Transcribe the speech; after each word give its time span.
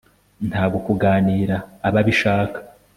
Ntabwo 0.49 0.77
kuganira 0.85 1.55
aba 1.87 1.99
abishaka 2.03 2.57